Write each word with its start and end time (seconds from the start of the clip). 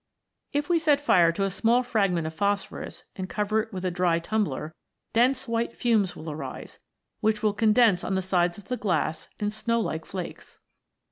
If 0.51 0.67
we 0.67 0.79
set 0.79 0.99
fire 0.99 1.31
to 1.31 1.43
a 1.43 1.51
small 1.51 1.83
fragment 1.83 2.25
of 2.25 2.33
phosphorus 2.33 3.03
and 3.15 3.29
cover 3.29 3.61
it 3.61 3.71
with 3.71 3.85
a 3.85 3.91
dry 3.91 4.17
tumbler, 4.17 4.73
dense 5.13 5.47
white 5.47 5.75
fumes 5.77 6.15
will 6.15 6.31
arise, 6.31 6.79
which 7.19 7.43
will 7.43 7.53
condense 7.53 8.03
on 8.03 8.15
the 8.15 8.23
sides 8.23 8.57
of 8.57 8.65
the 8.65 8.77
glass 8.77 9.27
in 9.39 9.51
snow 9.51 9.79
like 9.79 10.05
flakes. 10.05 10.57